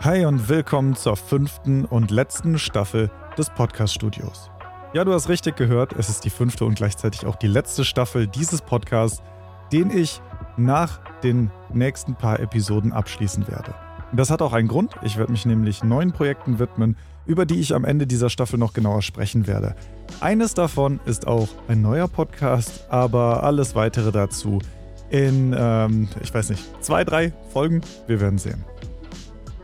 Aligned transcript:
Hi 0.00 0.24
und 0.26 0.48
willkommen 0.48 0.94
zur 0.94 1.16
fünften 1.16 1.84
und 1.84 2.12
letzten 2.12 2.56
Staffel 2.56 3.10
des 3.36 3.50
Podcast-Studios. 3.50 4.48
Ja, 4.92 5.04
du 5.04 5.12
hast 5.12 5.28
richtig 5.28 5.56
gehört, 5.56 5.92
es 5.98 6.08
ist 6.08 6.24
die 6.24 6.30
fünfte 6.30 6.64
und 6.66 6.76
gleichzeitig 6.76 7.26
auch 7.26 7.34
die 7.34 7.48
letzte 7.48 7.84
Staffel 7.84 8.28
dieses 8.28 8.62
Podcasts, 8.62 9.24
den 9.72 9.90
ich 9.90 10.22
nach 10.56 11.00
den 11.24 11.50
nächsten 11.74 12.14
paar 12.14 12.38
Episoden 12.38 12.92
abschließen 12.92 13.48
werde. 13.48 13.74
Das 14.12 14.30
hat 14.30 14.40
auch 14.40 14.52
einen 14.52 14.68
Grund. 14.68 14.94
Ich 15.02 15.18
werde 15.18 15.32
mich 15.32 15.44
nämlich 15.46 15.82
neuen 15.82 16.12
Projekten 16.12 16.60
widmen, 16.60 16.96
über 17.26 17.44
die 17.44 17.58
ich 17.58 17.74
am 17.74 17.84
Ende 17.84 18.06
dieser 18.06 18.30
Staffel 18.30 18.56
noch 18.56 18.74
genauer 18.74 19.02
sprechen 19.02 19.48
werde. 19.48 19.74
Eines 20.20 20.54
davon 20.54 21.00
ist 21.06 21.26
auch 21.26 21.48
ein 21.66 21.82
neuer 21.82 22.06
Podcast, 22.06 22.86
aber 22.88 23.42
alles 23.42 23.74
weitere 23.74 24.12
dazu 24.12 24.60
in, 25.10 25.56
ähm, 25.58 26.08
ich 26.22 26.32
weiß 26.32 26.50
nicht, 26.50 26.62
zwei, 26.84 27.02
drei 27.02 27.32
Folgen. 27.52 27.80
Wir 28.06 28.20
werden 28.20 28.38
sehen. 28.38 28.64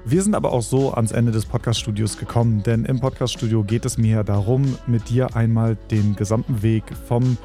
Wir 0.06 0.22
sind 0.22 0.34
aber 0.34 0.52
auch 0.52 0.60
so 0.60 0.92
ans 0.92 1.12
Ende 1.12 1.32
des 1.32 1.46
Podcast-Studios 1.46 2.18
gekommen, 2.18 2.62
denn 2.62 2.84
im 2.84 3.00
Podcast-Studio 3.00 3.64
geht 3.64 3.86
es 3.86 3.96
mir 3.96 4.22
darum, 4.22 4.76
mit 4.86 5.08
dir 5.08 5.34
einmal 5.34 5.76
den 5.90 6.14
gesamten 6.14 6.62
Weg 6.62 6.84
vom 7.08 7.38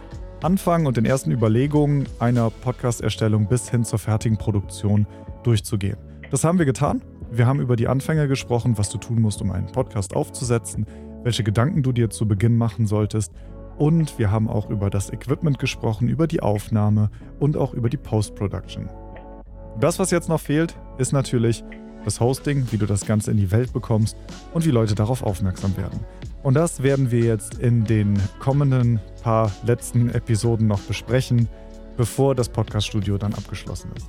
Anfang 0.43 0.85
und 0.85 0.97
den 0.97 1.05
ersten 1.05 1.31
Überlegungen 1.31 2.05
einer 2.19 2.49
Podcast-Erstellung 2.49 3.47
bis 3.47 3.69
hin 3.69 3.85
zur 3.85 3.97
fertigen 3.97 4.37
Produktion 4.37 5.07
durchzugehen. 5.43 5.95
Das 6.31 6.43
haben 6.43 6.59
wir 6.59 6.65
getan. 6.65 7.01
Wir 7.31 7.47
haben 7.47 7.61
über 7.61 7.77
die 7.77 7.87
Anfänge 7.87 8.27
gesprochen, 8.27 8.77
was 8.77 8.89
du 8.89 8.97
tun 8.97 9.21
musst, 9.21 9.41
um 9.41 9.51
einen 9.51 9.71
Podcast 9.71 10.13
aufzusetzen, 10.13 10.85
welche 11.23 11.45
Gedanken 11.45 11.81
du 11.81 11.93
dir 11.93 12.09
zu 12.09 12.27
Beginn 12.27 12.57
machen 12.57 12.87
solltest. 12.87 13.31
Und 13.77 14.19
wir 14.19 14.31
haben 14.31 14.49
auch 14.49 14.69
über 14.69 14.89
das 14.89 15.13
Equipment 15.13 15.59
gesprochen, 15.59 16.09
über 16.09 16.27
die 16.27 16.41
Aufnahme 16.41 17.09
und 17.39 17.55
auch 17.55 17.73
über 17.73 17.87
die 17.87 17.95
Post-Production. 17.95 18.89
Das, 19.79 19.97
was 19.97 20.11
jetzt 20.11 20.27
noch 20.27 20.41
fehlt, 20.41 20.77
ist 20.97 21.13
natürlich 21.13 21.63
das 22.09 22.19
Hosting, 22.19 22.65
wie 22.71 22.77
du 22.79 22.87
das 22.87 23.05
Ganze 23.05 23.29
in 23.29 23.37
die 23.37 23.51
Welt 23.51 23.71
bekommst 23.71 24.17
und 24.51 24.65
wie 24.65 24.71
Leute 24.71 24.95
darauf 24.95 25.21
aufmerksam 25.21 25.77
werden. 25.77 25.99
Und 26.41 26.55
das 26.55 26.81
werden 26.81 27.11
wir 27.11 27.19
jetzt 27.19 27.59
in 27.59 27.83
den 27.83 28.19
kommenden 28.39 28.99
paar 29.21 29.51
letzten 29.63 30.09
Episoden 30.09 30.65
noch 30.65 30.79
besprechen, 30.79 31.47
bevor 31.97 32.33
das 32.33 32.49
Podcast-Studio 32.49 33.19
dann 33.19 33.35
abgeschlossen 33.35 33.91
ist. 33.95 34.07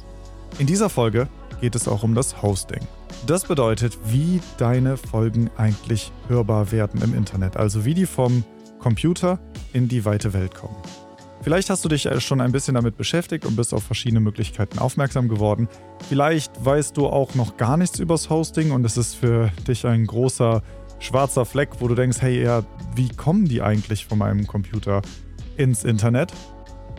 In 0.58 0.66
dieser 0.66 0.88
Folge 0.88 1.28
geht 1.60 1.74
es 1.74 1.88
auch 1.88 2.02
um 2.02 2.14
das 2.14 2.40
Hosting. 2.40 2.80
Das 3.26 3.44
bedeutet, 3.44 3.98
wie 4.06 4.40
deine 4.56 4.96
Folgen 4.96 5.50
eigentlich 5.58 6.10
hörbar 6.28 6.72
werden 6.72 7.02
im 7.02 7.14
Internet, 7.14 7.58
also 7.58 7.84
wie 7.84 7.92
die 7.92 8.06
vom 8.06 8.44
Computer 8.78 9.38
in 9.74 9.88
die 9.88 10.06
weite 10.06 10.32
Welt 10.32 10.54
kommen. 10.54 10.76
Vielleicht 11.42 11.70
hast 11.70 11.84
du 11.84 11.88
dich 11.88 12.06
schon 12.18 12.40
ein 12.42 12.52
bisschen 12.52 12.74
damit 12.74 12.98
beschäftigt 12.98 13.46
und 13.46 13.56
bist 13.56 13.72
auf 13.72 13.82
verschiedene 13.82 14.20
Möglichkeiten 14.20 14.78
aufmerksam 14.78 15.28
geworden. 15.28 15.68
Vielleicht 16.08 16.64
weißt 16.64 16.96
du 16.96 17.06
auch 17.06 17.34
noch 17.34 17.56
gar 17.56 17.78
nichts 17.78 17.98
übers 17.98 18.28
Hosting 18.28 18.72
und 18.72 18.84
es 18.84 18.98
ist 18.98 19.14
für 19.14 19.50
dich 19.66 19.86
ein 19.86 20.06
großer 20.06 20.62
schwarzer 20.98 21.46
Fleck, 21.46 21.70
wo 21.78 21.88
du 21.88 21.94
denkst, 21.94 22.18
hey, 22.20 22.44
ja, 22.44 22.62
wie 22.94 23.08
kommen 23.08 23.46
die 23.46 23.62
eigentlich 23.62 24.04
von 24.04 24.18
meinem 24.18 24.46
Computer 24.46 25.00
ins 25.56 25.84
Internet? 25.84 26.32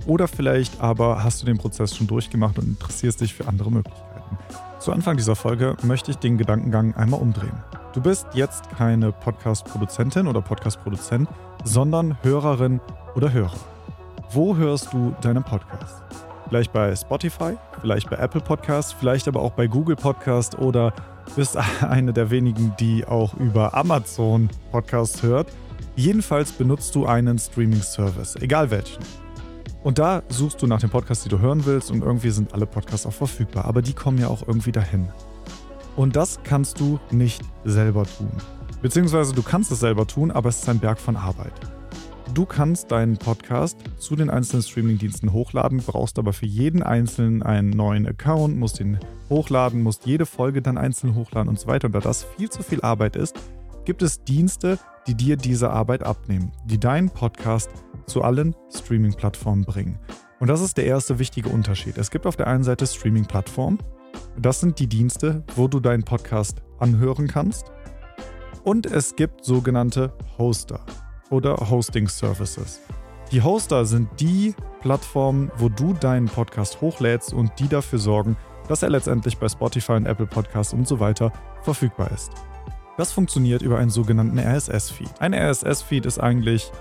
Oder 0.08 0.28
vielleicht 0.28 0.82
aber 0.82 1.24
hast 1.24 1.44
du 1.44 1.46
den 1.46 1.60
Prozess 1.60 1.96
schon 1.96 2.08
durchgemacht 2.08 2.58
und 2.58 2.66
interessierst 2.66 3.22
dich 3.22 3.36
für 3.36 3.48
andere 3.48 3.72
Möglichkeiten. 3.72 4.40
Zu 4.80 4.92
Anfang 4.92 5.18
dieser 5.18 5.36
Folge 5.36 5.78
möchte 5.84 6.10
ich 6.10 6.18
den 6.18 6.40
Gedankengang 6.40 6.96
einmal 6.96 7.22
umdrehen. 7.22 7.62
Du 7.94 8.02
bist 8.02 8.26
jetzt 8.34 8.68
keine 8.72 9.12
Podcast-Produzentin 9.12 10.26
oder 10.26 10.42
Podcast-Produzent, 10.42 11.30
sondern 11.64 12.18
Hörerin 12.24 12.80
oder 13.14 13.32
Hörer. 13.32 13.71
Wo 14.34 14.56
hörst 14.56 14.94
du 14.94 15.14
deinen 15.20 15.44
Podcast? 15.44 16.04
Vielleicht 16.48 16.72
bei 16.72 16.96
Spotify, 16.96 17.58
vielleicht 17.82 18.10
bei 18.10 18.16
Apple 18.16 18.40
Podcast, 18.40 18.96
vielleicht 18.98 19.28
aber 19.28 19.42
auch 19.42 19.52
bei 19.52 19.68
Google 19.68 19.98
Podcast 19.98 20.58
oder 20.58 20.94
bist 21.36 21.58
eine 21.82 22.14
der 22.14 22.30
wenigen, 22.30 22.74
die 22.80 23.04
auch 23.04 23.34
über 23.34 23.74
Amazon 23.74 24.50
Podcasts 24.72 25.22
hört. 25.22 25.52
Jedenfalls 25.98 26.54
benutzt 26.54 26.96
du 26.96 27.06
einen 27.06 27.38
Streaming-Service, 27.40 28.38
egal 28.38 28.72
welchen. 28.72 29.04
Und 29.84 30.00
da 30.00 30.24
suchst 30.30 30.62
du 30.62 30.68
nach 30.68 30.80
den 30.80 30.90
Podcasts, 30.90 31.26
die 31.26 31.30
du 31.30 31.40
hören 31.40 31.66
willst 31.66 31.92
und 31.92 32.02
irgendwie 32.02 32.30
sind 32.30 32.54
alle 32.54 32.66
Podcasts 32.66 33.06
auch 33.06 33.12
verfügbar, 33.12 33.66
aber 33.66 33.82
die 33.82 33.94
kommen 33.94 34.18
ja 34.18 34.30
auch 34.30 34.48
irgendwie 34.48 34.72
dahin. 34.72 35.10
Und 35.98 36.16
das 36.16 36.40
kannst 36.46 36.80
du 36.80 37.02
nicht 37.12 37.42
selber 37.66 38.06
tun. 38.06 38.32
Beziehungsweise 38.82 39.36
du 39.36 39.44
kannst 39.44 39.74
es 39.74 39.82
selber 39.82 40.08
tun, 40.08 40.32
aber 40.32 40.48
es 40.48 40.60
ist 40.60 40.70
ein 40.70 40.80
Berg 40.80 41.00
von 41.00 41.18
Arbeit. 41.18 41.52
Du 42.34 42.46
kannst 42.46 42.92
deinen 42.92 43.18
Podcast 43.18 43.78
zu 43.98 44.16
den 44.16 44.30
einzelnen 44.30 44.64
Streamingdiensten 44.64 45.34
hochladen, 45.34 45.80
brauchst 45.86 46.18
aber 46.18 46.32
für 46.32 46.46
jeden 46.46 46.82
einzelnen 46.82 47.44
einen 47.44 47.72
neuen 47.72 48.08
Account, 48.08 48.58
musst 48.58 48.80
ihn 48.80 49.00
hochladen, 49.30 49.84
musst 49.84 50.06
jede 50.06 50.26
Folge 50.26 50.62
dann 50.62 50.78
einzeln 50.78 51.16
hochladen 51.16 51.50
und 51.50 51.60
so 51.60 51.68
weiter. 51.68 51.88
Und 51.88 51.92
da 51.92 52.00
das 52.00 52.24
viel 52.24 52.50
zu 52.50 52.64
viel 52.64 52.80
Arbeit 52.82 53.18
ist, 53.18 53.36
gibt 53.84 54.02
es 54.02 54.24
Dienste, 54.24 54.80
die 55.08 55.16
dir 55.16 55.36
diese 55.36 55.72
Arbeit 55.72 56.04
abnehmen, 56.04 56.54
die 56.64 56.80
deinen 56.80 57.10
Podcast 57.10 57.70
zu 58.06 58.22
allen 58.22 58.56
Streaming-Plattformen 58.74 59.66
bringen. 59.66 60.00
Und 60.40 60.48
das 60.48 60.62
ist 60.62 60.78
der 60.78 60.86
erste 60.86 61.20
wichtige 61.20 61.50
Unterschied. 61.50 61.98
Es 61.98 62.12
gibt 62.12 62.26
auf 62.26 62.38
der 62.38 62.48
einen 62.48 62.64
Seite 62.64 62.88
Streaming-Plattformen. 62.88 63.80
Das 64.40 64.62
sind 64.62 64.80
die 64.80 64.88
Dienste, 64.88 65.44
wo 65.58 65.68
du 65.68 65.82
deinen 65.82 66.04
Podcast 66.04 66.62
anhören 66.80 67.28
kannst. 67.28 67.74
Und 68.64 68.86
es 68.86 69.18
gibt 69.18 69.44
sogenannte 69.44 70.14
Hoster 70.38 70.80
oder 71.32 71.56
Hosting 71.56 72.08
Services. 72.08 72.80
Die 73.32 73.42
Hoster 73.42 73.86
sind 73.86 74.10
die 74.20 74.54
Plattformen, 74.82 75.52
wo 75.58 75.70
du 75.70 75.94
deinen 75.94 76.28
Podcast 76.28 76.82
hochlädst 76.82 77.34
und 77.34 77.52
die 77.60 77.68
dafür 77.68 77.98
sorgen, 77.98 78.38
dass 78.68 78.84
er 78.84 78.90
letztendlich 78.90 79.38
bei 79.38 79.48
Spotify 79.50 79.94
und 79.94 80.06
Apple 80.06 80.28
Podcasts 80.28 80.74
und 80.74 80.88
so 80.88 81.00
weiter 81.00 81.32
verfügbar 81.64 82.12
ist. 82.12 82.32
Das 82.98 83.14
funktioniert 83.14 83.62
über 83.62 83.80
einen 83.80 83.90
sogenannten 83.90 84.38
RSS-Feed. 84.38 85.10
Ein 85.20 85.34
RSS-Feed 85.34 86.06
ist 86.06 86.20
eigentlich 86.20 86.72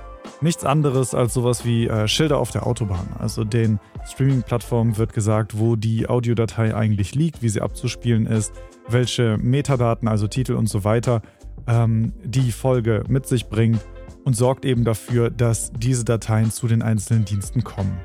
nichts 0.40 0.64
anderes 0.64 1.14
als 1.14 1.34
sowas 1.34 1.64
wie 1.64 1.86
äh, 1.86 2.08
Schilder 2.08 2.38
auf 2.38 2.50
der 2.50 2.66
Autobahn. 2.66 3.08
Also 3.18 3.44
den 3.44 3.78
Streaming-Plattformen 4.04 4.98
wird 4.98 5.12
gesagt, 5.12 5.58
wo 5.58 5.76
die 5.76 6.08
Audiodatei 6.08 6.74
eigentlich 6.74 7.14
liegt, 7.14 7.42
wie 7.42 7.48
sie 7.48 7.60
abzuspielen 7.60 8.26
ist, 8.26 8.52
welche 8.88 9.38
Metadaten, 9.38 10.08
also 10.08 10.26
Titel 10.26 10.54
und 10.54 10.68
so 10.68 10.84
weiter, 10.84 11.22
ähm, 11.66 12.12
die 12.24 12.52
Folge 12.52 13.04
mit 13.08 13.26
sich 13.26 13.48
bringt 13.48 13.80
und 14.24 14.34
sorgt 14.34 14.64
eben 14.64 14.84
dafür, 14.84 15.30
dass 15.30 15.72
diese 15.72 16.04
Dateien 16.04 16.50
zu 16.50 16.68
den 16.68 16.82
einzelnen 16.82 17.24
Diensten 17.24 17.64
kommen. 17.64 17.98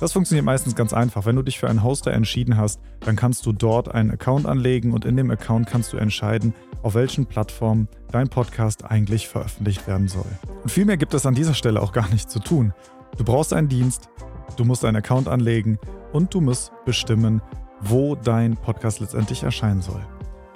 Das 0.00 0.14
funktioniert 0.14 0.46
meistens 0.46 0.74
ganz 0.74 0.94
einfach. 0.94 1.26
Wenn 1.26 1.36
du 1.36 1.42
dich 1.42 1.58
für 1.58 1.68
einen 1.68 1.84
Hoster 1.84 2.12
entschieden 2.12 2.56
hast, 2.56 2.80
dann 3.00 3.16
kannst 3.16 3.44
du 3.44 3.52
dort 3.52 3.94
einen 3.94 4.10
Account 4.10 4.46
anlegen 4.46 4.92
und 4.92 5.04
in 5.04 5.14
dem 5.14 5.30
Account 5.30 5.66
kannst 5.66 5.92
du 5.92 5.98
entscheiden, 5.98 6.54
auf 6.82 6.94
welchen 6.94 7.26
Plattformen 7.26 7.86
dein 8.10 8.28
Podcast 8.28 8.84
eigentlich 8.84 9.28
veröffentlicht 9.28 9.86
werden 9.86 10.08
soll. 10.08 10.24
Und 10.62 10.70
viel 10.70 10.86
mehr 10.86 10.96
gibt 10.96 11.12
es 11.12 11.26
an 11.26 11.34
dieser 11.34 11.52
Stelle 11.52 11.82
auch 11.82 11.92
gar 11.92 12.08
nicht 12.08 12.30
zu 12.30 12.38
tun. 12.38 12.72
Du 13.18 13.24
brauchst 13.24 13.52
einen 13.52 13.68
Dienst, 13.68 14.08
du 14.56 14.64
musst 14.64 14.86
einen 14.86 14.96
Account 14.96 15.28
anlegen 15.28 15.78
und 16.12 16.32
du 16.32 16.40
musst 16.40 16.72
bestimmen, 16.86 17.42
wo 17.82 18.14
dein 18.14 18.56
Podcast 18.56 19.00
letztendlich 19.00 19.42
erscheinen 19.42 19.82
soll. 19.82 20.00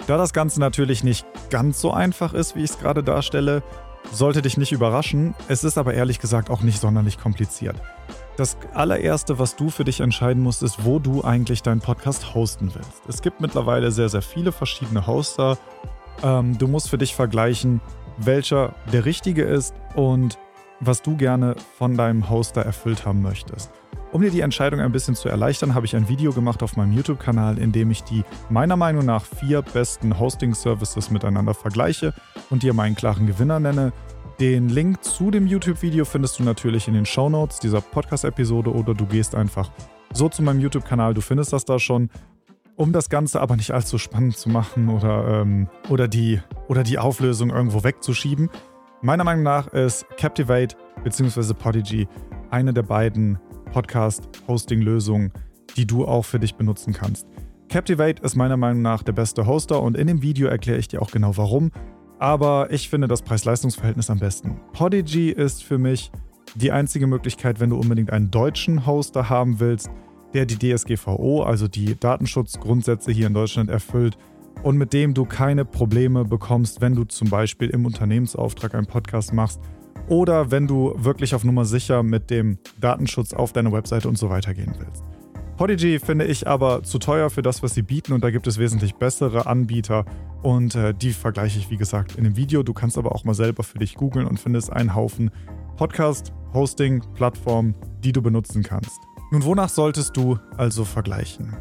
Da 0.07 0.17
das 0.17 0.33
Ganze 0.33 0.59
natürlich 0.59 1.03
nicht 1.03 1.25
ganz 1.49 1.81
so 1.81 1.91
einfach 1.91 2.33
ist, 2.33 2.55
wie 2.55 2.63
ich 2.63 2.71
es 2.71 2.79
gerade 2.79 3.03
darstelle, 3.03 3.63
sollte 4.11 4.41
dich 4.41 4.57
nicht 4.57 4.71
überraschen. 4.71 5.35
Es 5.47 5.63
ist 5.63 5.77
aber 5.77 5.93
ehrlich 5.93 6.19
gesagt 6.19 6.49
auch 6.49 6.61
nicht 6.61 6.79
sonderlich 6.79 7.19
kompliziert. 7.19 7.75
Das 8.37 8.57
allererste, 8.73 9.39
was 9.39 9.55
du 9.55 9.69
für 9.69 9.85
dich 9.85 10.01
entscheiden 10.01 10.43
musst, 10.43 10.61
ist, 10.61 10.83
wo 10.83 10.99
du 10.99 11.23
eigentlich 11.23 11.63
deinen 11.63 11.79
Podcast 11.79 12.35
hosten 12.35 12.71
willst. 12.73 13.01
Es 13.07 13.21
gibt 13.21 13.39
mittlerweile 13.39 13.91
sehr, 13.91 14.09
sehr 14.09 14.21
viele 14.21 14.51
verschiedene 14.51 15.07
Hoster. 15.07 15.57
Ähm, 16.21 16.57
du 16.57 16.67
musst 16.67 16.89
für 16.89 16.97
dich 16.97 17.15
vergleichen, 17.15 17.79
welcher 18.17 18.75
der 18.91 19.05
richtige 19.05 19.43
ist 19.43 19.73
und 19.95 20.37
was 20.81 21.01
du 21.01 21.15
gerne 21.15 21.55
von 21.77 21.95
deinem 21.95 22.29
Hoster 22.29 22.61
erfüllt 22.61 23.05
haben 23.05 23.21
möchtest. 23.21 23.71
Um 24.11 24.21
dir 24.21 24.31
die 24.31 24.41
Entscheidung 24.41 24.79
ein 24.79 24.91
bisschen 24.91 25.15
zu 25.15 25.27
erleichtern, 25.27 25.73
habe 25.73 25.85
ich 25.85 25.95
ein 25.95 26.07
Video 26.07 26.31
gemacht 26.31 26.63
auf 26.63 26.77
meinem 26.77 26.93
YouTube-Kanal, 26.93 27.57
in 27.57 27.71
dem 27.71 27.91
ich 27.91 28.03
die 28.03 28.23
meiner 28.49 28.77
Meinung 28.77 29.05
nach 29.05 29.25
vier 29.25 29.61
besten 29.61 30.17
Hosting-Services 30.17 31.09
miteinander 31.09 31.53
vergleiche 31.53 32.13
und 32.49 32.63
dir 32.63 32.73
meinen 32.73 32.95
klaren 32.95 33.27
Gewinner 33.27 33.59
nenne. 33.59 33.93
Den 34.39 34.69
Link 34.69 35.03
zu 35.03 35.31
dem 35.31 35.47
YouTube-Video 35.47 36.03
findest 36.03 36.39
du 36.39 36.43
natürlich 36.43 36.87
in 36.87 36.93
den 36.93 37.05
Show 37.05 37.29
Notes 37.29 37.59
dieser 37.59 37.81
Podcast-Episode 37.81 38.73
oder 38.73 38.93
du 38.93 39.05
gehst 39.05 39.33
einfach 39.33 39.71
so 40.13 40.29
zu 40.29 40.43
meinem 40.43 40.59
YouTube-Kanal, 40.59 41.13
du 41.13 41.21
findest 41.21 41.53
das 41.53 41.65
da 41.65 41.79
schon. 41.79 42.09
Um 42.75 42.91
das 42.91 43.09
Ganze 43.09 43.39
aber 43.39 43.55
nicht 43.55 43.71
allzu 43.71 43.97
spannend 43.97 44.35
zu 44.37 44.49
machen 44.49 44.89
oder, 44.89 45.41
ähm, 45.41 45.69
oder, 45.87 46.09
die, 46.09 46.41
oder 46.67 46.83
die 46.83 46.97
Auflösung 46.97 47.49
irgendwo 47.49 47.85
wegzuschieben, 47.85 48.49
meiner 49.01 49.23
Meinung 49.23 49.43
nach 49.43 49.67
ist 49.67 50.05
Captivate 50.17 50.75
bzw. 51.03 51.53
Podigy 51.53 52.07
eine 52.49 52.73
der 52.73 52.83
beiden 52.83 53.39
Podcast-Hosting-Lösungen, 53.71 55.31
die 55.77 55.87
du 55.87 56.05
auch 56.05 56.25
für 56.25 56.39
dich 56.39 56.55
benutzen 56.55 56.93
kannst. 56.93 57.27
Captivate 57.69 58.21
ist 58.21 58.35
meiner 58.35 58.57
Meinung 58.57 58.81
nach 58.81 59.03
der 59.03 59.13
beste 59.13 59.45
Hoster 59.45 59.81
und 59.81 59.97
in 59.97 60.07
dem 60.07 60.21
Video 60.21 60.47
erkläre 60.47 60.77
ich 60.77 60.87
dir 60.87 61.01
auch 61.01 61.11
genau 61.11 61.35
warum. 61.37 61.71
Aber 62.19 62.71
ich 62.71 62.89
finde 62.89 63.07
das 63.07 63.21
Preis-Leistungs-Verhältnis 63.21 64.09
am 64.09 64.19
besten. 64.19 64.59
Podigy 64.73 65.31
ist 65.31 65.63
für 65.63 65.77
mich 65.77 66.11
die 66.55 66.71
einzige 66.71 67.07
Möglichkeit, 67.07 67.59
wenn 67.59 67.69
du 67.69 67.77
unbedingt 67.77 68.11
einen 68.11 68.31
deutschen 68.31 68.85
Hoster 68.85 69.29
haben 69.29 69.59
willst, 69.59 69.89
der 70.33 70.45
die 70.45 70.57
DSGVO, 70.57 71.43
also 71.43 71.67
die 71.67 71.99
Datenschutzgrundsätze 71.99 73.11
hier 73.11 73.27
in 73.27 73.33
Deutschland 73.33 73.69
erfüllt 73.69 74.17
und 74.63 74.77
mit 74.77 74.93
dem 74.93 75.13
du 75.13 75.25
keine 75.25 75.65
Probleme 75.65 76.25
bekommst, 76.25 76.81
wenn 76.81 76.95
du 76.95 77.03
zum 77.03 77.29
Beispiel 77.29 77.69
im 77.69 77.85
Unternehmensauftrag 77.85 78.75
einen 78.75 78.87
Podcast 78.87 79.33
machst 79.33 79.59
oder 80.07 80.51
wenn 80.51 80.67
du 80.67 80.93
wirklich 80.97 81.35
auf 81.35 81.43
Nummer 81.43 81.65
sicher 81.65 82.03
mit 82.03 82.29
dem 82.29 82.57
Datenschutz 82.79 83.33
auf 83.33 83.53
deiner 83.53 83.71
Webseite 83.71 84.07
und 84.07 84.17
so 84.17 84.29
weiter 84.29 84.53
gehen 84.53 84.73
willst. 84.77 85.03
Podigy 85.57 85.99
finde 85.99 86.25
ich 86.25 86.47
aber 86.47 86.83
zu 86.83 86.99
teuer 86.99 87.29
für 87.29 87.41
das, 87.41 87.63
was 87.63 87.73
sie 87.73 87.81
bieten 87.81 88.11
und 88.11 88.23
da 88.25 88.29
gibt 88.29 88.45
es 88.45 88.57
wesentlich 88.57 88.95
bessere 88.95 89.45
Anbieter 89.47 90.03
und 90.43 90.75
äh, 90.75 90.93
die 90.93 91.13
vergleiche 91.13 91.57
ich 91.57 91.69
wie 91.69 91.77
gesagt 91.77 92.15
in 92.17 92.25
dem 92.25 92.35
Video. 92.35 92.61
Du 92.61 92.73
kannst 92.73 92.97
aber 92.97 93.15
auch 93.15 93.23
mal 93.23 93.33
selber 93.33 93.63
für 93.63 93.79
dich 93.79 93.95
googeln 93.95 94.27
und 94.27 94.37
findest 94.37 94.73
einen 94.73 94.93
Haufen 94.93 95.31
Podcast, 95.77 96.33
Hosting, 96.53 97.01
Plattformen, 97.13 97.73
die 98.03 98.11
du 98.11 98.21
benutzen 98.21 98.63
kannst. 98.63 98.99
Nun, 99.31 99.45
wonach 99.45 99.69
solltest 99.69 100.17
du 100.17 100.37
also 100.57 100.83
vergleichen? 100.83 101.55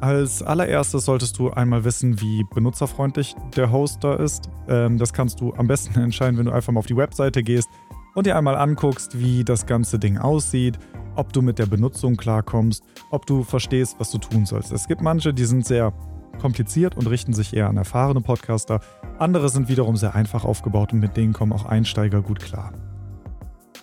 Als 0.00 0.42
allererstes 0.42 1.04
solltest 1.04 1.36
du 1.38 1.50
einmal 1.50 1.84
wissen, 1.84 2.20
wie 2.20 2.44
benutzerfreundlich 2.54 3.34
der 3.56 3.72
Hoster 3.72 4.20
ist. 4.20 4.48
Ähm, 4.68 4.96
das 4.96 5.12
kannst 5.12 5.40
du 5.40 5.52
am 5.54 5.66
besten 5.66 5.98
entscheiden, 6.00 6.38
wenn 6.38 6.46
du 6.46 6.52
einfach 6.52 6.72
mal 6.72 6.78
auf 6.78 6.86
die 6.86 6.96
Webseite 6.96 7.42
gehst 7.42 7.68
und 8.14 8.26
dir 8.26 8.36
einmal 8.36 8.56
anguckst, 8.56 9.18
wie 9.18 9.44
das 9.44 9.66
ganze 9.66 9.98
Ding 9.98 10.18
aussieht, 10.18 10.78
ob 11.16 11.32
du 11.32 11.42
mit 11.42 11.58
der 11.58 11.66
Benutzung 11.66 12.16
klarkommst, 12.16 12.84
ob 13.10 13.26
du 13.26 13.42
verstehst, 13.42 13.96
was 13.98 14.10
du 14.10 14.18
tun 14.18 14.46
sollst. 14.46 14.72
Es 14.72 14.88
gibt 14.88 15.00
manche, 15.00 15.34
die 15.34 15.44
sind 15.44 15.66
sehr 15.66 15.92
kompliziert 16.40 16.96
und 16.96 17.06
richten 17.06 17.32
sich 17.32 17.54
eher 17.54 17.68
an 17.68 17.76
erfahrene 17.76 18.20
Podcaster. 18.20 18.80
Andere 19.18 19.48
sind 19.48 19.68
wiederum 19.68 19.96
sehr 19.96 20.14
einfach 20.14 20.44
aufgebaut 20.44 20.92
und 20.92 21.00
mit 21.00 21.16
denen 21.16 21.32
kommen 21.32 21.52
auch 21.52 21.66
Einsteiger 21.66 22.22
gut 22.22 22.40
klar. 22.40 22.72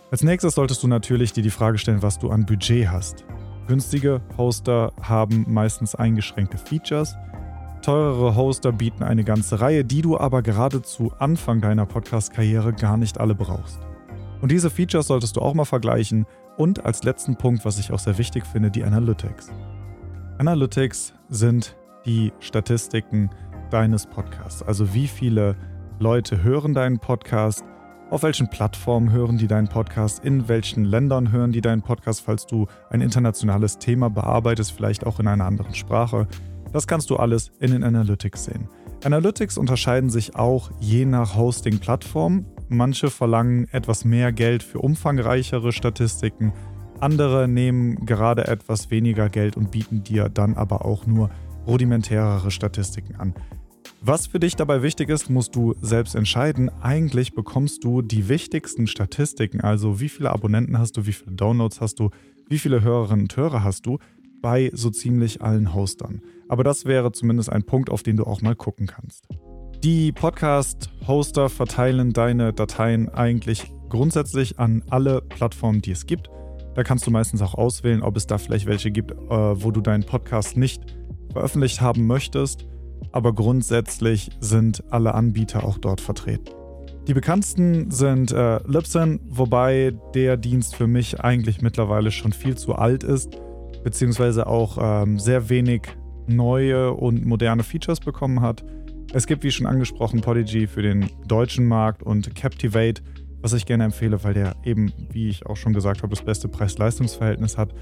Als 0.09 0.24
nächstes 0.24 0.56
solltest 0.56 0.81
du 0.83 0.88
natürlich 0.88 1.33
dir 1.33 1.44
die 1.44 1.50
Frage 1.50 1.77
stellen, 1.77 2.01
was 2.01 2.18
du 2.18 2.30
an 2.30 2.45
Budget 2.45 2.89
hast. 2.89 3.25
Günstige 3.68 4.21
Hoster 4.38 4.94
haben 5.01 5.45
meistens 5.50 5.94
eingeschränkte 5.94 6.57
Features. 6.57 7.15
Teurere 7.81 8.35
Hoster 8.35 8.71
bieten 8.71 9.03
eine 9.03 9.23
ganze 9.23 9.59
Reihe, 9.59 9.83
die 9.83 10.01
du 10.01 10.18
aber 10.18 10.41
gerade 10.41 10.81
zu 10.81 11.12
Anfang 11.19 11.62
deiner 11.62 11.85
Podcast-Karriere 11.85 12.73
gar 12.73 12.97
nicht 12.97 13.19
alle 13.19 13.35
brauchst. 13.35 13.86
Und 14.41 14.51
diese 14.51 14.69
Features 14.69 15.07
solltest 15.07 15.37
du 15.37 15.41
auch 15.41 15.53
mal 15.53 15.65
vergleichen. 15.65 16.25
Und 16.57 16.85
als 16.85 17.03
letzten 17.03 17.35
Punkt, 17.35 17.65
was 17.65 17.79
ich 17.79 17.91
auch 17.91 17.99
sehr 17.99 18.17
wichtig 18.17 18.45
finde, 18.45 18.71
die 18.71 18.83
Analytics. 18.83 19.51
Analytics 20.37 21.13
sind 21.29 21.75
die 22.05 22.31
Statistiken 22.39 23.29
deines 23.69 24.05
Podcasts. 24.05 24.63
Also 24.63 24.93
wie 24.93 25.07
viele 25.07 25.55
Leute 25.99 26.43
hören 26.43 26.73
deinen 26.73 26.99
Podcast, 26.99 27.63
auf 28.09 28.23
welchen 28.23 28.47
Plattformen 28.47 29.11
hören 29.11 29.37
die 29.37 29.47
deinen 29.47 29.67
Podcast? 29.67 30.23
In 30.23 30.47
welchen 30.47 30.85
Ländern 30.85 31.31
hören 31.33 31.51
die 31.51 31.59
deinen 31.59 31.81
Podcast, 31.81 32.21
falls 32.21 32.45
du 32.45 32.67
ein 32.89 33.01
internationales 33.01 33.79
Thema 33.79 34.09
bearbeitest, 34.09 34.71
vielleicht 34.71 35.05
auch 35.05 35.19
in 35.19 35.27
einer 35.27 35.43
anderen 35.43 35.75
Sprache? 35.75 36.25
Das 36.71 36.87
kannst 36.87 37.09
du 37.09 37.17
alles 37.17 37.51
in 37.59 37.71
den 37.71 37.83
Analytics 37.83 38.45
sehen. 38.45 38.69
Analytics 39.03 39.57
unterscheiden 39.57 40.09
sich 40.09 40.35
auch 40.35 40.71
je 40.79 41.05
nach 41.05 41.35
Hosting-Plattform. 41.35 42.45
Manche 42.69 43.09
verlangen 43.09 43.67
etwas 43.71 44.05
mehr 44.05 44.31
Geld 44.31 44.63
für 44.63 44.79
umfangreichere 44.79 45.71
Statistiken, 45.71 46.53
andere 46.99 47.47
nehmen 47.47 48.05
gerade 48.05 48.47
etwas 48.47 48.89
weniger 48.89 49.29
Geld 49.29 49.55
und 49.55 49.71
bieten 49.71 50.03
dir 50.03 50.29
dann 50.29 50.55
aber 50.55 50.83
auch 50.83 51.05
nur 51.05 51.29
rudimentärere 51.67 52.49
Statistiken 52.49 53.15
an. 53.15 53.35
Was 54.01 54.27
für 54.27 54.39
dich 54.39 54.55
dabei 54.55 54.81
wichtig 54.81 55.09
ist, 55.09 55.29
musst 55.29 55.55
du 55.55 55.75
selbst 55.81 56.15
entscheiden. 56.15 56.69
Eigentlich 56.81 57.33
bekommst 57.33 57.83
du 57.83 58.01
die 58.01 58.29
wichtigsten 58.29 58.87
Statistiken, 58.87 59.61
also 59.61 59.99
wie 59.99 60.09
viele 60.09 60.31
Abonnenten 60.31 60.77
hast 60.77 60.97
du, 60.97 61.05
wie 61.05 61.13
viele 61.13 61.35
Downloads 61.35 61.81
hast 61.81 61.99
du, 61.99 62.09
wie 62.47 62.59
viele 62.59 62.81
Hörerinnen 62.81 63.25
und 63.25 63.37
Hörer 63.37 63.63
hast 63.63 63.85
du, 63.85 63.99
bei 64.41 64.71
so 64.73 64.89
ziemlich 64.89 65.41
allen 65.41 65.73
Hostern. 65.73 66.21
Aber 66.47 66.63
das 66.63 66.85
wäre 66.85 67.11
zumindest 67.11 67.51
ein 67.51 67.63
Punkt, 67.63 67.89
auf 67.89 68.03
den 68.03 68.17
du 68.17 68.23
auch 68.23 68.41
mal 68.41 68.55
gucken 68.55 68.87
kannst. 68.87 69.27
Die 69.83 70.12
Podcast-Hoster 70.12 71.50
verteilen 71.50 72.13
deine 72.13 72.53
Dateien 72.53 73.09
eigentlich 73.09 73.71
grundsätzlich 73.89 74.59
an 74.59 74.83
alle 74.89 75.21
Plattformen, 75.21 75.81
die 75.81 75.91
es 75.91 76.06
gibt. 76.06 76.29
Da 76.75 76.83
kannst 76.83 77.07
du 77.07 77.12
meistens 77.12 77.41
auch 77.41 77.53
auswählen, 77.53 78.01
ob 78.01 78.18
es 78.18 78.27
da 78.27 78.38
vielleicht 78.38 78.65
welche 78.65 78.91
gibt, 78.91 79.12
äh, 79.12 79.15
wo 79.29 79.71
du 79.71 79.81
deinen 79.81 80.03
Podcast 80.03 80.57
nicht 80.57 80.81
veröffentlicht 81.31 81.81
haben 81.81 82.06
möchtest 82.07 82.68
aber 83.12 83.33
grundsätzlich 83.33 84.29
sind 84.39 84.83
alle 84.91 85.13
Anbieter 85.13 85.63
auch 85.63 85.77
dort 85.77 86.01
vertreten. 86.01 86.53
Die 87.07 87.13
bekanntesten 87.13 87.89
sind 87.89 88.31
äh, 88.31 88.59
Libsyn, 88.68 89.19
wobei 89.30 89.94
der 90.13 90.35
Dienst 90.35 90.75
für 90.75 90.88
mich 90.88 91.21
eigentlich 91.21 91.62
mittlerweile 91.62 92.12
schon 92.12 92.33
viel 92.33 92.57
zu 92.57 92.75
alt 92.75 93.03
ist, 93.03 93.38
beziehungsweise 93.83 94.45
auch 94.47 94.77
ähm, 94.80 95.18
sehr 95.18 95.50
wenig 95.50 95.83
neue 96.27 96.91
und 96.94 97.25
moderne 97.25 97.63
Features 97.63 98.01
bekommen 98.01 98.41
hat. 98.41 98.65
Es 99.13 99.25
gibt, 99.25 99.44
wie 99.44 99.51
schon 99.51 99.65
angesprochen, 99.65 100.21
Podigy 100.21 100.68
für 100.68 100.81
den 100.81 101.09
deutschen 101.27 101.65
Markt 101.65 102.04
und 102.04 102.36
Captivate, 102.36 103.01
was 103.42 103.54
ich 103.54 103.65
gerne 103.65 103.86
empfehle, 103.86 104.24
weil 104.24 104.33
der 104.33 104.56
eben, 104.63 104.92
wie 105.12 105.30
ich 105.30 105.45
auch 105.45 105.56
schon 105.56 105.74
gesagt 105.74 106.04
habe, 106.04 106.13
das 106.13 106.24
beste 106.24 106.48
Preis-Leistungs-Verhältnis 106.48 107.57
hat. 107.57 107.74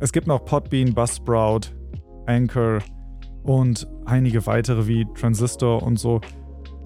Es 0.00 0.12
gibt 0.12 0.26
noch 0.26 0.44
Podbean, 0.44 0.94
Buzzsprout, 0.94 1.72
Anchor, 2.26 2.80
und 3.46 3.86
einige 4.04 4.44
weitere 4.46 4.86
wie 4.88 5.06
Transistor 5.14 5.82
und 5.82 5.98
so. 5.98 6.20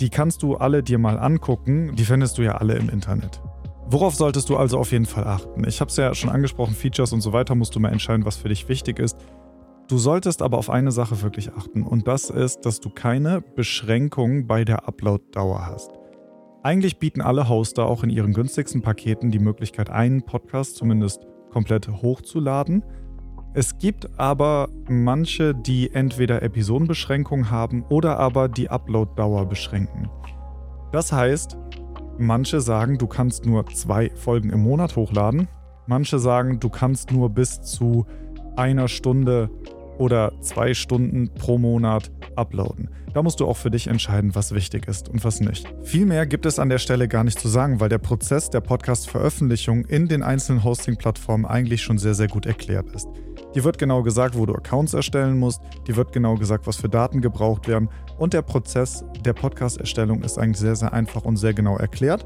Die 0.01 0.11
kannst 0.11 0.43
du 0.43 0.57
alle 0.57 0.83
dir 0.83 0.99
mal 0.99 1.19
angucken, 1.19 1.97
die 1.97 2.05
findest 2.05 2.39
du 2.39 2.43
ja 2.43 2.57
alle 2.57 2.75
im 2.75 2.89
Internet. 2.89 3.41
Worauf 3.87 4.15
solltest 4.15 4.49
du 4.51 4.57
also 4.57 4.79
auf 4.79 4.93
jeden 4.93 5.07
Fall 5.07 5.25
achten? 5.25 5.67
Ich 5.67 5.81
habe 5.81 5.91
es 5.91 5.97
ja 5.97 6.15
schon 6.15 6.31
angesprochen, 6.31 6.75
Features 6.75 7.13
und 7.13 7.23
so 7.23 7.33
weiter 7.33 7.55
musst 7.55 7.75
du 7.75 7.81
mal 7.81 7.91
entscheiden, 7.91 8.25
was 8.25 8.37
für 8.37 8.49
dich 8.49 8.69
wichtig 8.69 8.99
ist. 8.99 9.17
Du 9.91 9.99
solltest 9.99 10.41
aber 10.41 10.57
auf 10.57 10.71
eine 10.71 10.93
Sache 10.93 11.21
wirklich 11.21 11.53
achten 11.53 11.83
und 11.83 12.07
das 12.07 12.31
ist, 12.31 12.65
dass 12.65 12.79
du 12.79 12.91
keine 12.91 13.41
Beschränkung 13.41 14.47
bei 14.47 14.65
der 14.65 14.87
Upload-Dauer 14.87 15.67
hast. 15.67 15.91
Eigentlich 16.63 17.01
bieten 17.01 17.21
alle 17.21 17.49
Hoster 17.49 17.87
auch 17.87 18.05
in 18.05 18.11
ihren 18.11 18.33
günstigsten 18.33 18.83
Paketen 18.83 19.33
die 19.33 19.41
Möglichkeit, 19.41 19.91
einen 19.91 20.23
Podcast 20.23 20.77
zumindest 20.77 21.27
komplett 21.51 21.89
hochzuladen. 21.89 22.85
Es 23.53 23.79
gibt 23.79 24.17
aber 24.17 24.69
manche, 24.89 25.57
die 25.57 25.91
entweder 25.93 26.41
Episodenbeschränkungen 26.41 27.51
haben 27.51 27.85
oder 27.89 28.17
aber 28.21 28.49
die 28.49 28.71
Upload-Dauer 28.71 29.47
beschränken. 29.47 30.09
Das 30.93 31.11
heißt, 31.11 31.57
manche 32.17 32.61
sagen, 32.61 32.97
du 32.97 33.09
kannst 33.09 33.45
nur 33.45 33.67
zwei 33.67 34.11
Folgen 34.11 34.51
im 34.51 34.63
Monat 34.63 34.95
hochladen. 34.95 35.49
Manche 35.89 36.21
sagen, 36.21 36.61
du 36.61 36.69
kannst 36.69 37.11
nur 37.11 37.29
bis 37.31 37.61
zu 37.63 38.07
einer 38.55 38.87
Stunde 38.87 39.51
oder 40.01 40.33
zwei 40.41 40.73
Stunden 40.73 41.29
pro 41.35 41.59
Monat 41.59 42.11
uploaden. 42.35 42.89
Da 43.13 43.23
musst 43.23 43.41
du 43.41 43.47
auch 43.47 43.57
für 43.57 43.71
dich 43.71 43.87
entscheiden, 43.87 44.35
was 44.35 44.55
wichtig 44.55 44.89
ist 44.89 45.09
und 45.09 45.25
was 45.25 45.41
nicht. 45.41 45.67
Viel 45.83 46.07
mehr 46.07 46.27
gibt 46.27 46.47
es 46.47 46.59
an 46.59 46.71
der 46.71 46.79
Stelle 46.79 47.07
gar 47.07 47.23
nicht 47.23 47.39
zu 47.39 47.49
sagen, 47.49 47.81
weil 47.81 47.89
der 47.89 47.99
Prozess 47.99 48.49
der 48.49 48.61
Podcast-Veröffentlichung 48.61 49.85
in 49.85 50.09
den 50.09 50.23
einzelnen 50.23 50.65
Hosting-Plattformen 50.65 51.45
eigentlich 51.45 51.83
schon 51.83 51.99
sehr, 51.99 52.15
sehr 52.15 52.29
gut 52.29 52.47
erklärt 52.47 52.89
ist. 52.95 53.09
Dir 53.55 53.65
wird 53.65 53.79
genau 53.79 54.03
gesagt, 54.03 54.39
wo 54.39 54.47
du 54.47 54.55
Accounts 54.55 54.95
erstellen 54.95 55.39
musst, 55.39 55.61
dir 55.87 55.97
wird 55.97 56.13
genau 56.13 56.37
gesagt, 56.37 56.67
was 56.67 56.77
für 56.77 56.89
Daten 56.89 57.21
gebraucht 57.21 57.69
werden 57.69 57.91
und 58.17 58.33
der 58.33 58.43
Prozess 58.43 59.05
der 59.25 59.35
Podcast-Erstellung 59.35 60.23
ist 60.23 60.39
eigentlich 60.39 60.61
sehr, 60.61 60.77
sehr 60.77 60.93
einfach 60.93 61.25
und 61.25 61.37
sehr 61.37 61.53
genau 61.53 61.77
erklärt. 61.77 62.25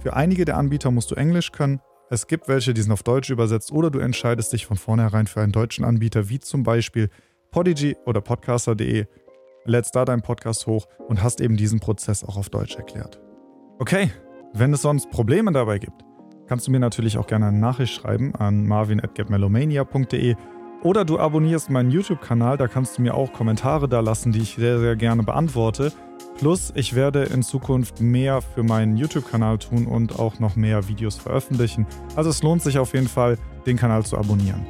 Für 0.00 0.14
einige 0.14 0.44
der 0.44 0.56
Anbieter 0.56 0.90
musst 0.90 1.10
du 1.10 1.16
Englisch 1.16 1.52
können, 1.52 1.80
es 2.10 2.26
gibt 2.26 2.48
welche, 2.48 2.74
die 2.74 2.82
sind 2.82 2.92
auf 2.92 3.02
Deutsch 3.02 3.30
übersetzt 3.30 3.72
oder 3.72 3.90
du 3.90 3.98
entscheidest 3.98 4.52
dich 4.52 4.66
von 4.66 4.76
vornherein 4.76 5.26
für 5.26 5.40
einen 5.40 5.52
deutschen 5.52 5.84
Anbieter, 5.84 6.28
wie 6.28 6.38
zum 6.38 6.62
Beispiel 6.62 7.08
Podigy 7.50 7.96
oder 8.04 8.20
Podcaster.de, 8.20 9.06
lädst 9.64 9.96
da 9.96 10.04
deinen 10.04 10.22
Podcast 10.22 10.66
hoch 10.66 10.86
und 11.08 11.22
hast 11.22 11.40
eben 11.40 11.56
diesen 11.56 11.80
Prozess 11.80 12.22
auch 12.24 12.36
auf 12.36 12.50
Deutsch 12.50 12.76
erklärt. 12.76 13.20
Okay, 13.78 14.10
wenn 14.52 14.72
es 14.72 14.82
sonst 14.82 15.10
Probleme 15.10 15.50
dabei 15.52 15.78
gibt, 15.78 16.04
kannst 16.46 16.66
du 16.66 16.70
mir 16.70 16.80
natürlich 16.80 17.16
auch 17.18 17.26
gerne 17.26 17.46
eine 17.46 17.58
Nachricht 17.58 17.94
schreiben 17.94 18.34
an 18.34 18.66
marvin.getmelomania.de 18.66 20.36
oder 20.84 21.04
du 21.04 21.18
abonnierst 21.18 21.70
meinen 21.70 21.90
YouTube-Kanal, 21.90 22.58
da 22.58 22.68
kannst 22.68 22.98
du 22.98 23.02
mir 23.02 23.14
auch 23.14 23.32
Kommentare 23.32 23.88
da 23.88 24.00
lassen, 24.00 24.32
die 24.32 24.40
ich 24.40 24.54
sehr, 24.54 24.78
sehr 24.78 24.96
gerne 24.96 25.22
beantworte. 25.22 25.92
Plus, 26.38 26.72
ich 26.76 26.94
werde 26.94 27.24
in 27.24 27.42
Zukunft 27.42 28.00
mehr 28.00 28.42
für 28.42 28.62
meinen 28.62 28.96
YouTube-Kanal 28.96 29.58
tun 29.58 29.86
und 29.86 30.18
auch 30.18 30.40
noch 30.40 30.56
mehr 30.56 30.86
Videos 30.86 31.16
veröffentlichen. 31.16 31.86
Also 32.16 32.28
es 32.28 32.42
lohnt 32.42 32.60
sich 32.62 32.78
auf 32.78 32.92
jeden 32.92 33.08
Fall, 33.08 33.38
den 33.66 33.78
Kanal 33.78 34.04
zu 34.04 34.18
abonnieren. 34.18 34.66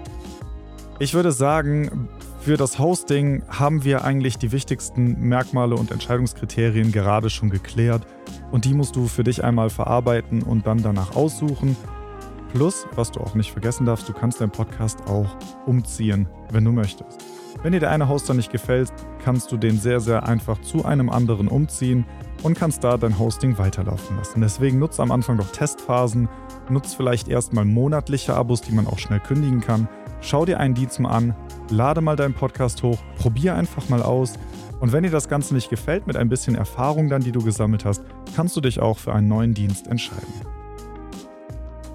Ich 1.01 1.15
würde 1.15 1.33
sagen, 1.33 2.09
für 2.39 2.57
das 2.57 2.79
Hosting 2.79 3.43
haben 3.49 3.83
wir 3.83 4.05
eigentlich 4.05 4.39
die 4.39 4.53
wichtigsten 4.53 5.19
Merkmale 5.21 5.75
und 5.75 5.91
Entscheidungskriterien 5.91 6.93
gerade 6.93 7.29
schon 7.29 7.51
geklärt 7.51 8.07
und 8.53 8.67
die 8.67 8.75
musst 8.75 8.95
du 8.95 9.09
für 9.09 9.25
dich 9.25 9.43
einmal 9.43 9.69
verarbeiten 9.69 10.43
und 10.43 10.67
dann 10.67 10.81
danach 10.81 11.17
aussuchen. 11.17 11.77
Plus, 12.55 12.87
was 12.95 13.11
du 13.11 13.19
auch 13.19 13.35
nicht 13.35 13.51
vergessen 13.51 13.85
darfst, 13.85 14.09
du 14.09 14.13
kannst 14.13 14.41
deinen 14.41 14.53
Podcast 14.53 15.09
auch 15.09 15.27
umziehen, 15.67 16.29
wenn 16.53 16.65
du 16.65 16.71
möchtest. 16.71 17.25
Wenn 17.65 17.73
dir 17.73 17.81
der 17.81 17.91
eine 17.91 18.09
Hoster 18.09 18.33
nicht 18.33 18.53
gefällt, 18.53 18.93
kannst 19.25 19.51
du 19.51 19.57
den 19.57 19.77
sehr, 19.77 19.99
sehr 19.99 20.29
einfach 20.29 20.61
zu 20.61 20.85
einem 20.85 21.11
anderen 21.11 21.49
umziehen 21.49 22.07
und 22.45 22.57
kannst 22.57 22.85
da 22.85 22.97
dein 22.97 23.19
Hosting 23.19 23.59
weiterlaufen 23.59 24.17
lassen. 24.17 24.41
Deswegen 24.41 24.79
nutze 24.79 25.03
am 25.03 25.11
Anfang 25.11 25.37
doch 25.37 25.51
Testphasen, 25.51 26.29
nutze 26.71 26.97
vielleicht 26.97 27.27
erstmal 27.27 27.65
monatliche 27.65 28.35
Abos, 28.35 28.61
die 28.61 28.73
man 28.73 28.87
auch 28.87 29.01
schnell 29.01 29.19
kündigen 29.19 29.61
kann. 29.61 29.89
Schau 30.21 30.45
dir 30.45 30.61
einen 30.61 30.75
Dienst 30.75 31.01
mal 31.01 31.11
an, 31.11 31.35
lade 31.71 32.03
mal 32.03 32.15
deinen 32.15 32.35
Podcast 32.35 32.85
hoch, 32.85 32.99
probier 33.19 33.57
einfach 33.57 33.89
mal 33.89 34.01
aus 34.01 34.35
Und 34.79 34.93
wenn 34.93 35.03
dir 35.03 35.11
das 35.11 35.29
Ganze 35.29 35.55
nicht 35.55 35.71
gefällt, 35.71 36.07
mit 36.07 36.17
ein 36.17 36.29
bisschen 36.29 36.55
Erfahrung 36.55 37.09
dann, 37.09 37.23
die 37.23 37.33
du 37.33 37.43
gesammelt 37.43 37.85
hast, 37.85 38.05
kannst 38.37 38.55
du 38.55 38.61
dich 38.61 38.79
auch 38.79 38.99
für 38.99 39.13
einen 39.13 39.27
neuen 39.27 39.55
Dienst 39.55 39.89
entscheiden. 39.89 40.54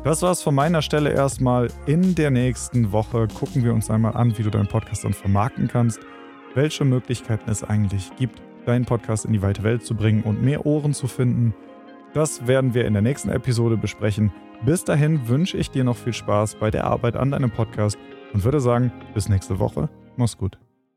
Das 0.04 0.22
war's 0.22 0.42
von 0.42 0.56
meiner 0.56 0.82
Stelle 0.82 1.12
erstmal. 1.12 1.68
In 1.86 2.16
der 2.16 2.32
nächsten 2.32 2.94
Woche 2.94 3.28
gucken 3.28 3.66
wir 3.66 3.74
uns 3.74 3.90
einmal 3.90 4.16
an, 4.16 4.38
wie 4.38 4.44
du 4.44 4.50
deinen 4.50 4.68
Podcast 4.68 5.04
dann 5.04 5.14
vermarkten 5.14 5.68
kannst, 5.68 6.00
welche 6.56 6.86
Möglichkeiten 6.86 7.50
es 7.50 7.66
eigentlich 7.66 8.10
gibt, 8.16 8.42
deinen 8.66 8.86
Podcast 8.86 9.26
in 9.26 9.34
die 9.34 9.42
weite 9.42 9.64
Welt 9.64 9.86
zu 9.86 9.96
bringen 9.96 10.24
und 10.24 10.42
mehr 10.42 10.66
Ohren 10.66 10.94
zu 10.94 11.08
finden. 11.08 11.54
Das 12.14 12.48
werden 12.48 12.74
wir 12.74 12.86
in 12.86 12.94
der 12.94 13.02
nächsten 13.02 13.30
Episode 13.30 13.76
besprechen. 13.76 14.32
Bis 14.66 14.86
dahin 14.86 15.28
wünsche 15.28 15.58
ich 15.58 15.70
dir 15.70 15.84
noch 15.84 15.98
viel 15.98 16.14
Spaß 16.14 16.56
bei 16.56 16.72
der 16.72 16.86
Arbeit 16.86 17.18
an 17.18 17.32
deinem 17.32 17.52
Podcast 17.52 17.98
und 18.34 18.46
würde 18.46 18.62
sagen, 18.62 18.94
bis 19.14 19.28
nächste 19.28 19.60
Woche. 19.60 19.90
Mach's 20.16 20.38
gut. 20.38 20.58